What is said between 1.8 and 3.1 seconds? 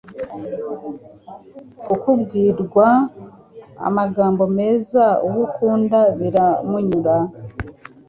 Kubwirwa